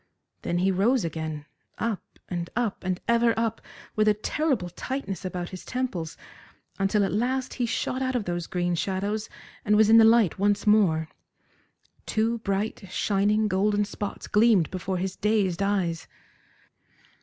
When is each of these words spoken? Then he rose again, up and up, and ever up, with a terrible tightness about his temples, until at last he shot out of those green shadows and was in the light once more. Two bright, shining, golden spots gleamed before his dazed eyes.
Then 0.41 0.57
he 0.57 0.71
rose 0.71 1.05
again, 1.05 1.45
up 1.77 2.01
and 2.27 2.49
up, 2.55 2.83
and 2.83 2.99
ever 3.07 3.35
up, 3.37 3.61
with 3.95 4.07
a 4.07 4.15
terrible 4.15 4.69
tightness 4.71 5.23
about 5.23 5.49
his 5.49 5.63
temples, 5.63 6.17
until 6.79 7.03
at 7.05 7.13
last 7.13 7.53
he 7.53 7.67
shot 7.67 8.01
out 8.01 8.15
of 8.15 8.25
those 8.25 8.47
green 8.47 8.73
shadows 8.73 9.29
and 9.63 9.75
was 9.75 9.91
in 9.91 9.97
the 9.99 10.03
light 10.03 10.39
once 10.39 10.65
more. 10.65 11.07
Two 12.07 12.39
bright, 12.39 12.85
shining, 12.89 13.47
golden 13.47 13.85
spots 13.85 14.25
gleamed 14.25 14.71
before 14.71 14.97
his 14.97 15.15
dazed 15.15 15.61
eyes. 15.61 16.07